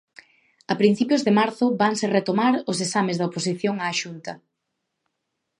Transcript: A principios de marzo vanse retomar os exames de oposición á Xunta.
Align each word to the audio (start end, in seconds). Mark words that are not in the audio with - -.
A 0.71 0.73
principios 0.81 1.21
de 1.23 1.35
marzo 1.39 1.65
vanse 1.81 2.05
retomar 2.17 2.53
os 2.71 2.77
exames 2.85 3.17
de 3.17 3.25
oposición 3.29 3.75
á 3.83 3.85
Xunta. 4.01 4.33